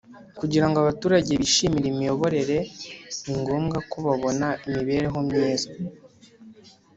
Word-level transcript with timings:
Kugira 0.39 0.65
ngo 0.67 0.77
abaturage 0.79 1.31
bishimire 1.41 1.87
imiyoborere 1.89 2.57
ni 3.25 3.33
ngombwa 3.39 3.77
ko 3.89 3.97
babona 4.05 4.47
imibereho 4.67 5.17
myiza 5.27 5.69